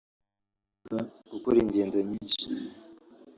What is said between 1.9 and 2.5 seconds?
nyinshi